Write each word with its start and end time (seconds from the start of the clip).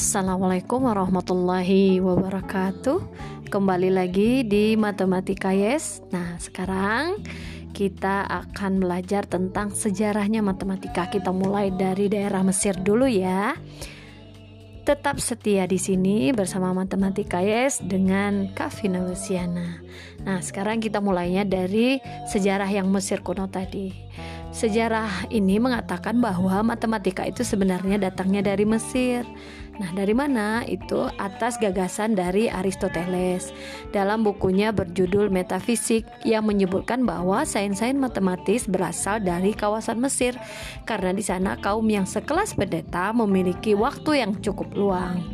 Assalamualaikum 0.00 0.88
warahmatullahi 0.88 2.00
wabarakatuh. 2.00 3.04
Kembali 3.52 3.92
lagi 3.92 4.40
di 4.48 4.72
Matematika 4.72 5.52
Yes. 5.52 6.00
Nah 6.08 6.40
sekarang 6.40 7.20
kita 7.76 8.24
akan 8.24 8.80
belajar 8.80 9.28
tentang 9.28 9.76
sejarahnya 9.76 10.40
matematika. 10.40 11.04
Kita 11.04 11.36
mulai 11.36 11.68
dari 11.68 12.08
daerah 12.08 12.40
Mesir 12.40 12.80
dulu 12.80 13.04
ya. 13.04 13.52
Tetap 14.88 15.20
setia 15.20 15.68
di 15.68 15.76
sini 15.76 16.32
bersama 16.32 16.72
Matematika 16.72 17.44
Yes 17.44 17.84
dengan 17.84 18.56
Kavina 18.56 19.04
Luciana. 19.04 19.84
Nah 20.24 20.40
sekarang 20.40 20.80
kita 20.80 21.04
mulainya 21.04 21.44
dari 21.44 22.00
sejarah 22.24 22.72
yang 22.72 22.88
Mesir 22.88 23.20
kuno 23.20 23.52
tadi. 23.52 23.92
Sejarah 24.50 25.30
ini 25.30 25.62
mengatakan 25.62 26.18
bahwa 26.18 26.74
matematika 26.74 27.22
itu 27.22 27.46
sebenarnya 27.46 28.00
datangnya 28.00 28.48
dari 28.48 28.66
Mesir. 28.66 29.28
Nah, 29.80 29.96
dari 29.96 30.12
mana? 30.12 30.60
Itu 30.68 31.08
atas 31.16 31.56
gagasan 31.56 32.12
dari 32.12 32.52
Aristoteles 32.52 33.48
dalam 33.96 34.20
bukunya 34.20 34.76
berjudul 34.76 35.32
Metafisik 35.32 36.04
yang 36.20 36.44
menyebutkan 36.44 37.08
bahwa 37.08 37.48
sains-sains 37.48 37.96
matematis 37.96 38.68
berasal 38.68 39.24
dari 39.24 39.56
kawasan 39.56 39.96
Mesir 39.96 40.36
karena 40.84 41.16
di 41.16 41.24
sana 41.24 41.56
kaum 41.56 41.88
yang 41.88 42.04
sekelas 42.04 42.60
pendeta 42.60 43.16
memiliki 43.16 43.72
waktu 43.72 44.20
yang 44.20 44.36
cukup 44.44 44.68
luang. 44.76 45.24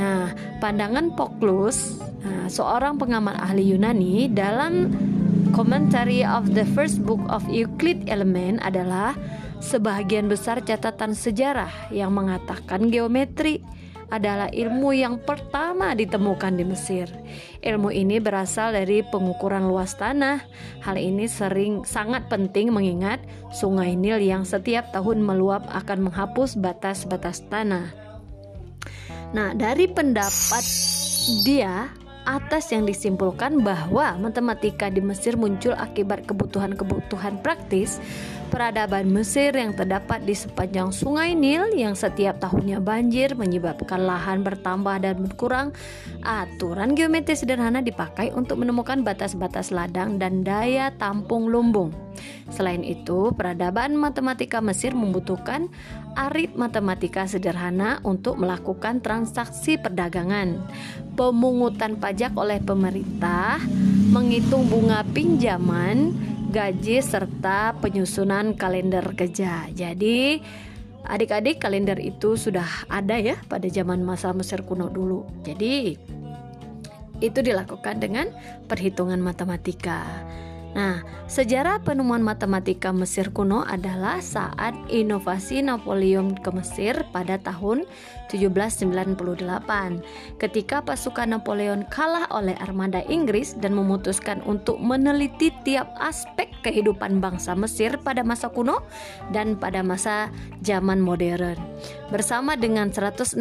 Nah, 0.00 0.32
pandangan 0.56 1.12
Poklus, 1.12 2.00
nah, 2.24 2.48
seorang 2.48 2.96
pengamat 2.96 3.36
ahli 3.36 3.76
Yunani 3.76 4.32
dalam 4.32 4.88
Commentary 5.52 6.24
of 6.24 6.52
the 6.56 6.64
First 6.72 7.04
Book 7.04 7.20
of 7.28 7.44
Euclid 7.48 8.08
Element 8.08 8.56
adalah 8.64 9.16
sebagian 9.60 10.28
besar 10.30 10.62
catatan 10.62 11.16
sejarah 11.16 11.90
yang 11.92 12.12
mengatakan 12.12 12.88
geometri 12.92 13.64
adalah 14.06 14.46
ilmu 14.54 14.94
yang 14.94 15.18
pertama 15.18 15.90
ditemukan 15.90 16.54
di 16.54 16.62
Mesir. 16.62 17.10
Ilmu 17.58 17.90
ini 17.90 18.22
berasal 18.22 18.78
dari 18.78 19.02
pengukuran 19.02 19.66
luas 19.66 19.98
tanah. 19.98 20.46
Hal 20.86 20.94
ini 20.94 21.26
sering 21.26 21.82
sangat 21.82 22.30
penting 22.30 22.70
mengingat 22.70 23.18
Sungai 23.50 23.98
Nil 23.98 24.22
yang 24.22 24.46
setiap 24.46 24.94
tahun 24.94 25.26
meluap 25.26 25.66
akan 25.74 26.10
menghapus 26.10 26.54
batas-batas 26.54 27.42
tanah. 27.50 27.90
Nah, 29.34 29.58
dari 29.58 29.90
pendapat 29.90 30.62
dia 31.42 31.90
atas 32.26 32.74
yang 32.74 32.82
disimpulkan 32.86 33.62
bahwa 33.62 34.18
matematika 34.18 34.90
di 34.90 34.98
Mesir 34.98 35.38
muncul 35.38 35.74
akibat 35.78 36.26
kebutuhan-kebutuhan 36.26 37.38
praktis 37.42 38.02
peradaban 38.48 39.10
Mesir 39.10 39.52
yang 39.52 39.74
terdapat 39.74 40.22
di 40.22 40.32
sepanjang 40.32 40.94
Sungai 40.94 41.34
Nil 41.34 41.74
yang 41.74 41.98
setiap 41.98 42.38
tahunnya 42.38 42.78
banjir 42.80 43.34
menyebabkan 43.34 44.02
lahan 44.02 44.46
bertambah 44.46 45.02
dan 45.02 45.20
berkurang. 45.20 45.74
Aturan 46.22 46.94
geometri 46.94 47.34
sederhana 47.34 47.82
dipakai 47.82 48.30
untuk 48.32 48.62
menemukan 48.62 49.02
batas-batas 49.02 49.74
ladang 49.74 50.16
dan 50.16 50.46
daya 50.46 50.94
tampung 50.96 51.50
lumbung. 51.50 51.92
Selain 52.48 52.80
itu, 52.80 53.34
peradaban 53.34 53.98
matematika 53.98 54.62
Mesir 54.62 54.96
membutuhkan 54.96 55.68
arit 56.16 56.56
matematika 56.56 57.28
sederhana 57.28 58.00
untuk 58.06 58.40
melakukan 58.40 59.04
transaksi 59.04 59.76
perdagangan, 59.76 60.56
pemungutan 61.18 62.00
pajak 62.00 62.32
oleh 62.38 62.62
pemerintah, 62.62 63.60
menghitung 64.08 64.64
bunga 64.72 65.04
pinjaman, 65.12 66.16
gaji 66.56 67.04
serta 67.04 67.76
penyusunan 67.84 68.56
kalender 68.56 69.04
kerja. 69.12 69.68
Jadi 69.76 70.40
adik-adik 71.04 71.60
kalender 71.60 72.00
itu 72.00 72.40
sudah 72.40 72.64
ada 72.88 73.20
ya 73.20 73.36
pada 73.44 73.68
zaman 73.68 74.00
masa 74.00 74.32
Mesir 74.32 74.64
kuno 74.64 74.88
dulu. 74.88 75.28
Jadi 75.44 76.00
itu 77.20 77.38
dilakukan 77.44 78.00
dengan 78.00 78.32
perhitungan 78.72 79.20
matematika. 79.20 80.00
Nah, 80.76 81.00
sejarah 81.24 81.80
penemuan 81.80 82.20
matematika 82.20 82.92
Mesir 82.92 83.32
kuno 83.32 83.64
adalah 83.64 84.20
saat 84.20 84.76
inovasi 84.92 85.64
Napoleon 85.64 86.36
ke 86.36 86.52
Mesir 86.52 87.00
pada 87.16 87.40
tahun 87.40 87.88
1798 88.28 89.16
ketika 90.36 90.84
pasukan 90.84 91.32
Napoleon 91.32 91.88
kalah 91.88 92.28
oleh 92.28 92.52
armada 92.60 93.00
Inggris 93.08 93.56
dan 93.56 93.72
memutuskan 93.72 94.44
untuk 94.44 94.76
meneliti 94.76 95.48
tiap 95.64 95.96
aspek 95.96 96.52
kehidupan 96.60 97.24
bangsa 97.24 97.56
Mesir 97.56 97.96
pada 98.04 98.20
masa 98.20 98.52
kuno 98.52 98.84
dan 99.32 99.56
pada 99.56 99.80
masa 99.80 100.28
zaman 100.60 101.00
modern. 101.00 101.56
Bersama 102.06 102.54
dengan 102.54 102.94
167 102.94 103.34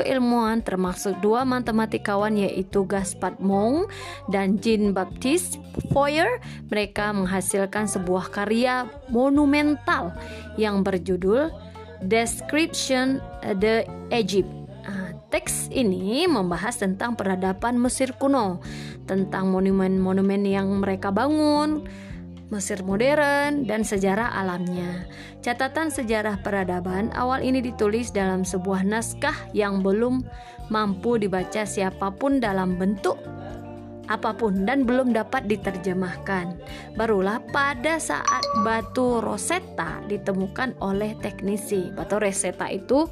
ilmuwan 0.00 0.64
termasuk 0.64 1.20
dua 1.20 1.44
matematikawan 1.44 2.32
yaitu 2.40 2.88
Gaspard 2.88 3.36
Monge 3.36 3.92
dan 4.32 4.56
Jean 4.58 4.96
Baptiste 4.96 5.60
Fourier, 5.92 6.40
mereka 6.72 7.12
menghasilkan 7.12 7.84
sebuah 7.84 8.32
karya 8.32 8.88
monumental 9.12 10.16
yang 10.56 10.80
berjudul 10.80 11.52
Description 12.02 13.22
the 13.60 13.86
Egypt. 14.10 14.50
Nah, 14.82 15.14
teks 15.30 15.70
ini 15.70 16.26
membahas 16.26 16.80
tentang 16.80 17.14
peradaban 17.14 17.78
Mesir 17.78 18.16
kuno, 18.18 18.58
tentang 19.06 19.54
monumen-monumen 19.54 20.42
yang 20.42 20.66
mereka 20.82 21.14
bangun, 21.14 21.86
Mesir 22.52 22.84
modern, 22.84 23.64
dan 23.64 23.80
sejarah 23.80 24.28
alamnya. 24.36 25.08
Catatan 25.40 25.88
sejarah 25.88 26.44
peradaban 26.44 27.08
awal 27.16 27.40
ini 27.40 27.64
ditulis 27.64 28.12
dalam 28.12 28.44
sebuah 28.44 28.84
naskah 28.84 29.34
yang 29.56 29.80
belum 29.80 30.20
mampu 30.68 31.16
dibaca 31.16 31.64
siapa 31.64 32.12
pun 32.12 32.44
dalam 32.44 32.76
bentuk 32.76 33.16
apa 34.10 34.34
pun 34.34 34.66
dan 34.66 34.82
belum 34.82 35.14
dapat 35.14 35.46
diterjemahkan. 35.46 36.58
Barulah 36.98 37.38
pada 37.54 38.02
saat 38.02 38.42
batu 38.66 39.22
Rosetta 39.22 40.02
ditemukan 40.10 40.78
oleh 40.82 41.14
teknisi. 41.22 41.94
Batu 41.94 42.18
Rosetta 42.18 42.66
itu 42.66 43.06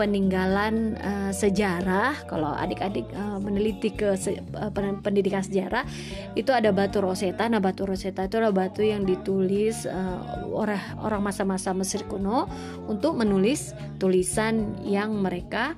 peninggalan 0.00 0.96
uh, 0.96 1.32
sejarah. 1.34 2.24
Kalau 2.24 2.56
adik-adik 2.56 3.04
uh, 3.12 3.36
meneliti 3.36 3.92
ke 3.92 4.16
se 4.16 4.40
uh, 4.56 4.72
pendidikan 5.04 5.44
sejarah, 5.44 5.84
itu 6.32 6.50
ada 6.54 6.72
batu 6.72 7.04
Rosetta. 7.04 7.44
Nah, 7.50 7.60
batu 7.60 7.84
Rosetta 7.84 8.24
itu 8.24 8.40
adalah 8.40 8.66
batu 8.66 8.80
yang 8.80 9.04
ditulis 9.04 9.84
uh, 9.84 10.48
orang 10.48 10.80
orang 11.04 11.20
masa-masa 11.20 11.76
Mesir 11.76 12.08
kuno 12.08 12.48
untuk 12.88 13.12
menulis 13.18 13.76
tulisan 14.00 14.72
yang 14.88 15.20
mereka 15.20 15.76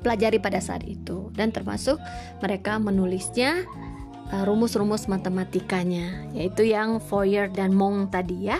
pelajari 0.00 0.40
pada 0.40 0.58
saat 0.58 0.84
itu 0.84 1.30
dan 1.36 1.52
termasuk 1.52 2.00
mereka 2.40 2.80
menulisnya 2.80 3.64
uh, 4.32 4.44
rumus-rumus 4.46 5.10
matematikanya 5.10 6.30
yaitu 6.32 6.70
yang 6.70 7.02
Fourier 7.02 7.50
dan 7.50 7.74
Mong 7.74 8.10
tadi 8.10 8.50
ya. 8.50 8.58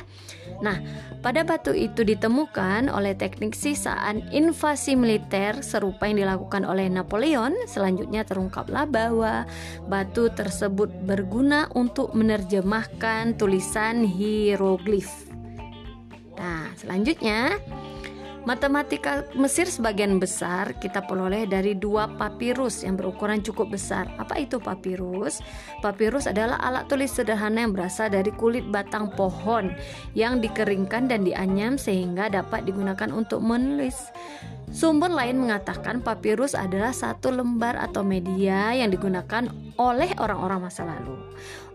Nah, 0.61 0.77
pada 1.25 1.41
batu 1.41 1.73
itu 1.73 2.05
ditemukan 2.05 2.93
oleh 2.93 3.17
teknik 3.17 3.57
sisaan 3.57 4.29
invasi 4.29 4.93
militer 4.93 5.65
serupa 5.65 6.05
yang 6.05 6.21
dilakukan 6.21 6.69
oleh 6.69 6.85
Napoleon. 6.93 7.57
Selanjutnya 7.65 8.29
terungkaplah 8.29 8.85
bahwa 8.85 9.49
batu 9.89 10.29
tersebut 10.29 10.93
berguna 11.09 11.73
untuk 11.73 12.13
menerjemahkan 12.13 13.41
tulisan 13.41 14.05
hieroglif. 14.05 15.09
Nah, 16.37 16.73
selanjutnya 16.77 17.57
Matematika 18.49 19.29
Mesir 19.37 19.69
sebagian 19.69 20.17
besar 20.17 20.73
kita 20.81 21.05
peroleh 21.05 21.45
dari 21.45 21.77
dua 21.77 22.09
papirus 22.09 22.81
yang 22.81 22.97
berukuran 22.97 23.45
cukup 23.45 23.77
besar. 23.77 24.09
Apa 24.17 24.41
itu 24.41 24.57
papirus? 24.57 25.45
Papirus 25.85 26.25
adalah 26.25 26.57
alat 26.57 26.89
tulis 26.89 27.13
sederhana 27.13 27.69
yang 27.69 27.77
berasal 27.77 28.09
dari 28.09 28.33
kulit 28.33 28.65
batang 28.73 29.13
pohon 29.13 29.77
yang 30.17 30.41
dikeringkan 30.41 31.13
dan 31.13 31.21
dianyam 31.21 31.77
sehingga 31.77 32.33
dapat 32.33 32.65
digunakan 32.65 33.13
untuk 33.13 33.45
menulis. 33.45 34.09
Sumber 34.71 35.11
lain 35.11 35.43
mengatakan 35.43 35.99
papirus 35.99 36.55
adalah 36.55 36.95
satu 36.95 37.35
lembar 37.35 37.75
atau 37.75 38.07
media 38.07 38.71
yang 38.71 38.95
digunakan 38.95 39.51
oleh 39.75 40.15
orang-orang 40.23 40.71
masa 40.71 40.87
lalu 40.87 41.19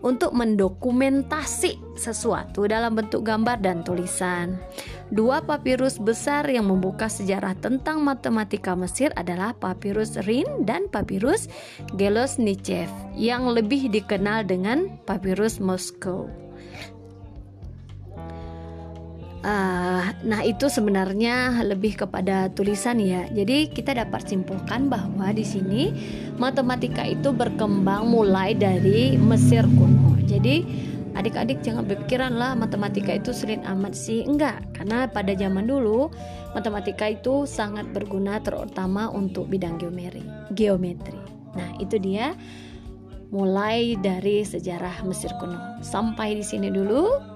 untuk 0.00 0.32
mendokumentasi 0.32 1.76
sesuatu 1.92 2.64
dalam 2.64 2.96
bentuk 2.96 3.20
gambar 3.20 3.60
dan 3.60 3.84
tulisan. 3.84 4.56
Dua 5.12 5.44
papirus 5.44 6.00
besar 6.00 6.48
yang 6.48 6.72
membuka 6.72 7.06
sejarah 7.06 7.54
tentang 7.60 8.00
matematika 8.00 8.72
Mesir 8.72 9.12
adalah 9.14 9.52
papirus 9.52 10.16
Rin 10.24 10.66
dan 10.66 10.88
papirus 10.88 11.52
Gelosnichev 11.94 12.88
yang 13.12 13.46
lebih 13.52 13.92
dikenal 13.92 14.48
dengan 14.48 14.98
papirus 15.04 15.60
Moskow. 15.60 16.26
Uh, 19.46 19.85
nah 20.22 20.44
itu 20.44 20.68
sebenarnya 20.68 21.62
lebih 21.64 21.96
kepada 22.04 22.52
tulisan 22.52 23.00
ya. 23.00 23.24
Jadi 23.32 23.72
kita 23.72 23.96
dapat 23.96 24.28
simpulkan 24.28 24.92
bahwa 24.92 25.32
di 25.32 25.42
sini 25.42 25.94
matematika 26.36 27.02
itu 27.06 27.32
berkembang 27.32 28.06
mulai 28.06 28.52
dari 28.52 29.16
Mesir 29.16 29.64
kuno. 29.64 30.18
Jadi 30.26 30.86
adik-adik 31.16 31.64
jangan 31.64 31.88
berpikiran 31.88 32.36
lah 32.36 32.52
matematika 32.52 33.16
itu 33.16 33.32
sulit 33.32 33.58
amat 33.64 33.96
sih 33.96 34.22
enggak 34.28 34.60
karena 34.76 35.08
pada 35.08 35.32
zaman 35.32 35.64
dulu 35.64 36.12
matematika 36.52 37.08
itu 37.08 37.48
sangat 37.48 37.88
berguna 37.96 38.38
terutama 38.44 39.08
untuk 39.08 39.48
bidang 39.48 39.80
geometri 39.80 40.20
geometri 40.52 41.16
nah 41.56 41.72
itu 41.80 41.96
dia 41.96 42.36
mulai 43.32 43.96
dari 43.98 44.44
sejarah 44.44 45.02
Mesir 45.08 45.32
kuno 45.40 45.80
sampai 45.80 46.36
di 46.36 46.44
sini 46.44 46.68
dulu 46.68 47.35